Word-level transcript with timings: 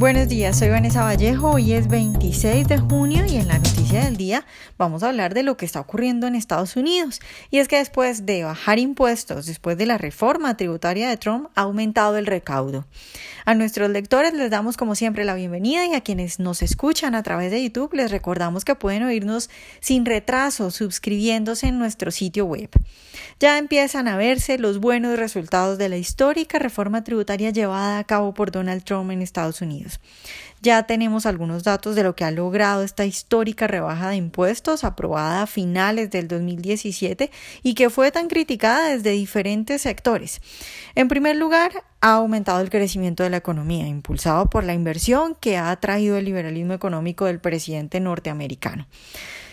Buenos 0.00 0.28
días, 0.28 0.58
soy 0.58 0.70
Vanessa 0.70 1.02
Vallejo, 1.02 1.50
hoy 1.50 1.74
es 1.74 1.86
26 1.86 2.66
de 2.66 2.78
junio 2.78 3.26
y 3.26 3.36
en 3.36 3.48
la 3.48 3.58
noticia 3.58 4.02
del 4.02 4.16
día 4.16 4.46
vamos 4.78 5.02
a 5.02 5.10
hablar 5.10 5.34
de 5.34 5.42
lo 5.42 5.58
que 5.58 5.66
está 5.66 5.78
ocurriendo 5.78 6.26
en 6.26 6.34
Estados 6.34 6.74
Unidos. 6.76 7.20
Y 7.50 7.58
es 7.58 7.68
que 7.68 7.76
después 7.76 8.24
de 8.24 8.44
bajar 8.44 8.78
impuestos, 8.78 9.44
después 9.44 9.76
de 9.76 9.84
la 9.84 9.98
reforma 9.98 10.56
tributaria 10.56 11.10
de 11.10 11.18
Trump, 11.18 11.50
ha 11.54 11.62
aumentado 11.62 12.16
el 12.16 12.24
recaudo. 12.24 12.86
A 13.44 13.54
nuestros 13.54 13.90
lectores 13.90 14.32
les 14.32 14.50
damos 14.50 14.78
como 14.78 14.94
siempre 14.94 15.26
la 15.26 15.34
bienvenida 15.34 15.86
y 15.86 15.92
a 15.92 16.00
quienes 16.00 16.40
nos 16.40 16.62
escuchan 16.62 17.14
a 17.14 17.22
través 17.22 17.50
de 17.50 17.62
YouTube 17.62 17.92
les 17.92 18.10
recordamos 18.10 18.64
que 18.64 18.74
pueden 18.74 19.02
oírnos 19.02 19.50
sin 19.80 20.06
retraso 20.06 20.70
suscribiéndose 20.70 21.66
en 21.66 21.78
nuestro 21.78 22.10
sitio 22.10 22.46
web. 22.46 22.70
Ya 23.38 23.58
empiezan 23.58 24.08
a 24.08 24.16
verse 24.16 24.56
los 24.56 24.78
buenos 24.78 25.18
resultados 25.18 25.76
de 25.76 25.90
la 25.90 25.98
histórica 25.98 26.58
reforma 26.58 27.04
tributaria 27.04 27.50
llevada 27.50 27.98
a 27.98 28.04
cabo 28.04 28.32
por 28.32 28.50
Donald 28.50 28.84
Trump 28.84 29.10
en 29.10 29.20
Estados 29.20 29.60
Unidos. 29.60 29.89
Ya 30.62 30.82
tenemos 30.82 31.24
algunos 31.24 31.64
datos 31.64 31.96
de 31.96 32.02
lo 32.02 32.14
que 32.14 32.24
ha 32.24 32.30
logrado 32.30 32.82
esta 32.82 33.06
histórica 33.06 33.66
rebaja 33.66 34.10
de 34.10 34.16
impuestos 34.16 34.84
aprobada 34.84 35.42
a 35.42 35.46
finales 35.46 36.10
del 36.10 36.28
2017 36.28 37.30
y 37.62 37.74
que 37.74 37.88
fue 37.88 38.12
tan 38.12 38.28
criticada 38.28 38.90
desde 38.90 39.10
diferentes 39.12 39.80
sectores. 39.80 40.42
En 40.94 41.08
primer 41.08 41.36
lugar, 41.36 41.84
ha 42.02 42.12
aumentado 42.12 42.60
el 42.60 42.68
crecimiento 42.68 43.22
de 43.22 43.30
la 43.30 43.38
economía, 43.38 43.86
impulsado 43.86 44.50
por 44.50 44.64
la 44.64 44.74
inversión 44.74 45.34
que 45.34 45.56
ha 45.56 45.74
traído 45.76 46.18
el 46.18 46.26
liberalismo 46.26 46.74
económico 46.74 47.24
del 47.24 47.40
presidente 47.40 47.98
norteamericano. 47.98 48.86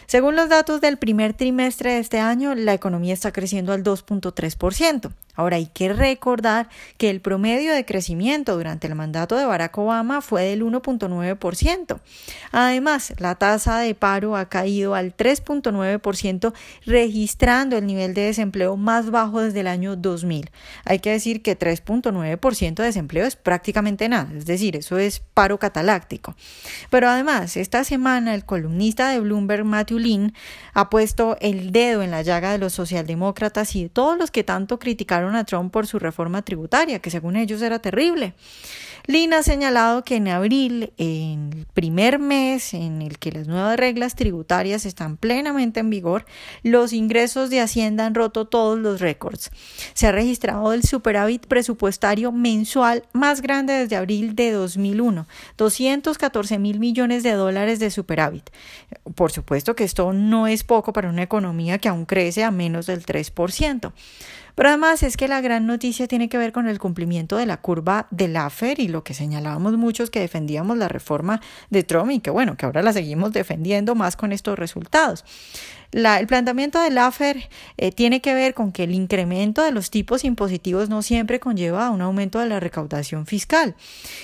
Según 0.08 0.36
los 0.38 0.48
datos 0.48 0.80
del 0.80 0.98
primer 0.98 1.34
trimestre 1.34 1.94
de 1.94 2.00
este 2.00 2.20
año, 2.20 2.56
la 2.56 2.74
economía 2.74 3.14
está 3.14 3.34
creciendo 3.34 3.74
al 3.74 3.84
2.3%. 3.84 5.12
Ahora 5.38 5.56
hay 5.58 5.68
que 5.68 5.94
recordar 5.94 6.68
que 6.98 7.10
el 7.10 7.22
promedio 7.22 7.72
de 7.74 7.86
crecimiento 7.86 8.58
durante 8.58 8.88
el 8.88 8.96
mandato 8.96 9.38
de 9.38 9.46
Barack 9.46 9.78
Obama 9.78 10.22
fue 10.22 10.44
del 10.44 10.64
1.9%. 10.64 12.00
Además, 12.52 13.14
la 13.20 13.36
tasa 13.36 13.78
de 13.78 13.94
paro 13.94 14.36
ha 14.36 14.50
caído 14.50 14.96
al 14.96 15.16
3.9%, 15.16 16.54
registrando 16.86 17.78
el 17.78 17.86
nivel 17.86 18.16
de 18.16 18.24
desempleo 18.24 18.78
más 18.78 19.12
bajo 19.12 19.42
desde 19.42 19.60
el 19.60 19.68
año 19.68 19.96
2000. 19.96 20.50
Hay 20.86 21.00
que 21.00 21.12
decir 21.12 21.44
que 21.44 21.58
3.9% 21.58 22.74
de 22.74 22.84
desempleo 22.84 23.26
es 23.26 23.36
prácticamente 23.36 24.10
nada, 24.10 24.30
es 24.36 24.48
decir, 24.48 24.76
eso 24.76 24.98
es 24.98 25.20
paro 25.20 25.60
cataláctico. 25.60 26.36
Pero 26.90 27.10
además, 27.10 27.58
esta 27.58 27.84
semana 27.84 28.34
el 28.34 28.44
columnista 28.44 29.10
de 29.10 29.20
Bloomberg, 29.20 29.66
Matthew 29.66 30.00
Lin, 30.00 30.34
ha 30.74 30.90
puesto 30.90 31.38
el 31.42 31.72
dedo 31.72 32.02
en 32.02 32.10
la 32.10 32.24
llaga 32.24 32.52
de 32.52 32.58
los 32.58 32.74
socialdemócratas 32.74 33.76
y 33.76 33.84
de 33.84 33.90
todos 33.90 34.18
los 34.18 34.32
que 34.32 34.44
tanto 34.44 34.80
criticaron 34.80 35.27
a 35.36 35.44
Trump 35.44 35.72
por 35.72 35.88
su 35.88 36.00
reforma 36.00 36.42
tributaria, 36.42 37.00
que 37.00 37.12
según 37.12 37.36
ellos 37.36 37.62
era 37.62 37.80
terrible. 37.80 38.34
Lina 39.08 39.38
ha 39.38 39.44
señalado 39.44 40.04
que 40.04 40.18
en 40.18 40.28
abril, 40.28 40.92
en 40.98 41.52
el 41.54 41.66
primer 41.66 42.20
mes 42.20 42.74
en 42.74 43.02
el 43.02 43.20
que 43.20 43.32
las 43.32 43.48
nuevas 43.48 43.78
reglas 43.78 44.16
tributarias 44.16 44.86
están 44.86 45.16
plenamente 45.16 45.80
en 45.80 45.90
vigor, 45.90 46.26
los 46.62 46.92
ingresos 46.92 47.50
de 47.50 47.62
Hacienda 47.62 48.06
han 48.06 48.16
roto 48.16 48.48
todos 48.48 48.78
los 48.78 49.00
récords. 49.00 49.50
Se 49.94 50.08
ha 50.08 50.12
registrado 50.12 50.74
el 50.74 50.84
superávit 50.84 51.48
presupuestario 51.48 52.34
mensual 52.34 53.04
más 53.14 53.42
grande 53.42 53.72
desde 53.72 53.96
abril 53.96 54.36
de 54.36 54.52
2001, 54.52 55.26
214 55.56 56.60
mil 56.60 56.80
millones 56.80 57.24
de 57.24 57.32
dólares 57.32 57.80
de 57.80 57.92
superávit. 57.92 58.50
Por 59.16 59.32
supuesto 59.32 59.74
que 59.74 59.86
esto 59.86 60.12
no 60.12 60.48
es 60.48 60.66
poco 60.66 60.92
para 60.92 61.08
una 61.10 61.24
economía 61.24 61.78
que 61.78 61.88
aún 61.88 62.06
crece 62.06 62.44
a 62.44 62.52
menos 62.52 62.88
del 62.88 63.06
3%. 63.06 63.94
Pero 64.58 64.70
además 64.70 65.04
es 65.04 65.18
que 65.18 65.28
la 65.28 65.40
gran 65.40 65.68
noticia 65.68 66.08
tiene 66.08 66.30
que 66.30 66.40
ver 66.40 66.52
con 66.52 66.68
el 66.68 66.80
cumplimiento 66.80 67.38
de 67.38 67.46
la 67.46 67.58
curva 67.58 68.08
del 68.10 68.36
AFER 68.36 68.80
y 68.80 68.88
lo 68.88 69.04
que 69.04 69.14
señalábamos 69.14 69.78
muchos 69.78 70.10
que 70.10 70.20
defendíamos 70.20 70.80
la 70.80 70.88
reforma 70.88 71.42
de 71.70 71.84
Trump 71.84 72.10
y 72.10 72.22
que 72.22 72.32
bueno, 72.32 72.58
que 72.58 72.66
ahora 72.66 72.82
la 72.82 72.92
seguimos 72.92 73.34
defendiendo 73.34 73.94
más 73.94 74.16
con 74.16 74.32
estos 74.32 74.58
resultados 74.58 75.26
el 75.92 76.28
planteamiento 76.28 76.82
del 76.82 76.98
AFER 76.98 77.50
eh, 77.78 77.92
tiene 77.92 78.22
que 78.22 78.34
ver 78.34 78.54
con 78.54 78.72
que 78.72 78.84
el 78.84 78.94
incremento 78.94 79.64
de 79.64 79.72
los 79.72 79.90
tipos 79.90 80.24
impositivos 80.24 80.90
no 80.90 81.02
siempre 81.02 81.40
conlleva 81.40 81.90
un 81.90 82.02
aumento 82.02 82.40
de 82.40 82.48
la 82.48 82.60
recaudación 82.60 83.26
fiscal 83.26 83.76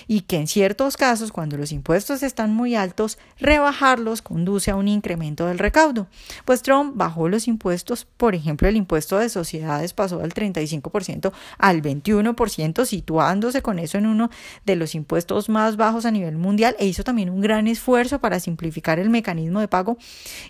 y 0.07 0.21
que 0.21 0.37
en 0.37 0.47
ciertos 0.47 0.97
casos, 0.97 1.31
cuando 1.31 1.57
los 1.57 1.71
impuestos 1.71 2.23
están 2.23 2.53
muy 2.53 2.75
altos, 2.75 3.17
rebajarlos 3.39 4.21
conduce 4.21 4.71
a 4.71 4.75
un 4.75 4.87
incremento 4.87 5.45
del 5.45 5.59
recaudo. 5.59 6.07
Pues 6.45 6.61
Trump 6.61 6.93
bajó 6.95 7.29
los 7.29 7.47
impuestos, 7.47 8.05
por 8.05 8.35
ejemplo, 8.35 8.67
el 8.67 8.75
impuesto 8.75 9.17
de 9.17 9.29
sociedades 9.29 9.93
pasó 9.93 10.19
del 10.19 10.33
35% 10.33 11.31
al 11.57 11.81
21%, 11.81 12.85
situándose 12.85 13.61
con 13.61 13.79
eso 13.79 13.97
en 13.97 14.07
uno 14.07 14.29
de 14.65 14.75
los 14.75 14.95
impuestos 14.95 15.49
más 15.49 15.77
bajos 15.77 16.05
a 16.05 16.11
nivel 16.11 16.37
mundial 16.37 16.75
e 16.79 16.85
hizo 16.85 17.03
también 17.03 17.29
un 17.29 17.41
gran 17.41 17.67
esfuerzo 17.67 18.19
para 18.19 18.39
simplificar 18.39 18.99
el 18.99 19.09
mecanismo 19.09 19.59
de 19.59 19.67
pago 19.67 19.97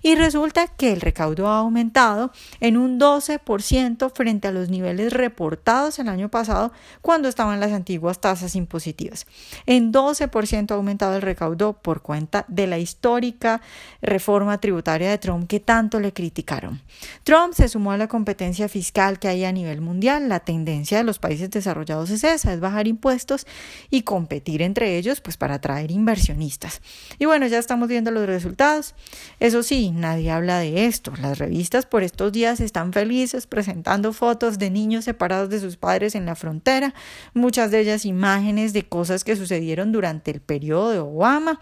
y 0.02 0.16
resulta 0.16 0.68
que 0.68 0.92
el 0.92 1.02
recaudo 1.04 1.48
ha 1.48 1.58
aumentado 1.58 2.32
en 2.60 2.78
un 2.78 3.00
12% 3.00 4.12
frente 4.14 4.48
a 4.48 4.52
los 4.52 4.70
niveles 4.70 5.14
reportados 5.14 6.00
el 6.00 6.08
año 6.08 6.30
pasado 6.30 6.72
cuando 7.02 7.28
estaban 7.28 7.60
las 7.60 7.72
antiguas 7.72 8.20
tasas 8.20 8.56
impositivas. 8.56 9.28
En 9.66 9.92
12% 9.92 10.72
ha 10.72 10.76
aumentado 10.76 11.16
el 11.16 11.22
recaudo 11.22 11.74
por 11.74 12.02
cuenta 12.02 12.46
de 12.48 12.68
la 12.68 12.80
histórica 12.80 13.62
reforma 14.02 14.60
tributaria 14.60 15.10
de 15.10 15.18
Trump 15.18 15.48
que 15.48 15.60
tanto 15.60 16.00
le 16.00 16.14
criticaron. 16.14 16.82
Trump 17.24 17.54
se 17.54 17.68
sumó 17.68 17.92
a 17.92 17.98
la 17.98 18.08
competencia 18.08 18.70
fiscal 18.70 19.20
que 19.20 19.28
hay 19.28 19.44
a 19.44 19.52
nivel 19.52 19.82
mundial. 19.82 20.30
La 20.30 20.40
tendencia 20.40 20.98
de 20.98 21.04
los 21.04 21.20
países 21.20 21.50
desarrollados 21.50 22.10
es 22.10 22.24
esa, 22.24 22.54
es 22.54 22.60
bajar 22.60 22.88
impuestos 22.88 23.46
y 23.90 24.04
competir 24.04 24.62
entre 24.62 24.98
ellos 24.98 25.22
pues 25.22 25.38
para 25.38 25.56
atraer 25.56 25.92
inversionistas. 25.92 26.82
Y 27.20 27.26
bueno, 27.26 27.48
ya 27.48 27.60
estamos 27.60 27.90
viendo 27.90 28.12
los 28.12 28.26
resultados. 28.26 28.96
Eso 29.40 29.64
sí, 29.64 29.92
nadie 29.92 30.32
habla 30.32 30.60
de 30.60 30.86
eso 30.86 30.93
las 31.22 31.40
revistas 31.40 31.86
por 31.86 32.04
estos 32.04 32.32
días 32.32 32.60
están 32.60 32.94
felices 32.94 33.48
presentando 33.48 34.14
fotos 34.14 34.60
de 34.60 34.70
niños 34.70 35.06
separados 35.06 35.50
de 35.50 35.60
sus 35.60 35.78
padres 35.78 36.16
en 36.16 36.26
la 36.26 36.36
frontera, 36.36 36.94
muchas 37.34 37.72
de 37.72 37.80
ellas 37.80 38.06
imágenes 38.06 38.74
de 38.74 38.84
cosas 38.84 39.24
que 39.24 39.36
sucedieron 39.36 39.92
durante 39.92 40.32
el 40.32 40.42
periodo 40.42 40.92
de 40.92 41.00
Obama. 41.00 41.60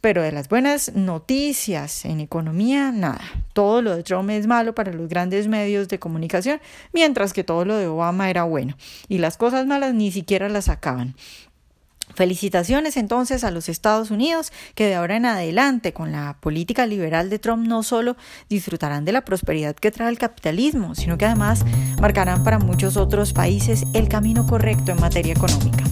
Pero 0.00 0.20
de 0.20 0.32
las 0.32 0.48
buenas 0.48 0.96
noticias 0.96 2.04
en 2.04 2.18
economía, 2.18 2.90
nada. 2.90 3.20
Todo 3.52 3.82
lo 3.82 3.94
de 3.94 4.02
Trump 4.02 4.30
es 4.30 4.48
malo 4.48 4.74
para 4.74 4.92
los 4.92 5.08
grandes 5.08 5.46
medios 5.46 5.86
de 5.86 6.00
comunicación, 6.00 6.60
mientras 6.92 7.32
que 7.32 7.44
todo 7.44 7.64
lo 7.64 7.76
de 7.76 7.86
Obama 7.86 8.28
era 8.28 8.42
bueno. 8.42 8.76
Y 9.08 9.18
las 9.18 9.36
cosas 9.36 9.64
malas 9.64 9.94
ni 9.94 10.10
siquiera 10.10 10.48
las 10.48 10.64
sacaban. 10.64 11.14
Felicitaciones 12.14 12.96
entonces 12.96 13.44
a 13.44 13.50
los 13.50 13.68
Estados 13.68 14.10
Unidos 14.10 14.52
que 14.74 14.86
de 14.86 14.94
ahora 14.94 15.16
en 15.16 15.26
adelante 15.26 15.92
con 15.92 16.12
la 16.12 16.36
política 16.40 16.86
liberal 16.86 17.30
de 17.30 17.38
Trump 17.38 17.66
no 17.66 17.82
solo 17.82 18.16
disfrutarán 18.48 19.04
de 19.04 19.12
la 19.12 19.24
prosperidad 19.24 19.74
que 19.74 19.90
trae 19.90 20.08
el 20.08 20.18
capitalismo, 20.18 20.94
sino 20.94 21.18
que 21.18 21.26
además 21.26 21.64
marcarán 22.00 22.44
para 22.44 22.58
muchos 22.58 22.96
otros 22.96 23.32
países 23.32 23.84
el 23.94 24.08
camino 24.08 24.46
correcto 24.46 24.92
en 24.92 25.00
materia 25.00 25.32
económica. 25.32 25.84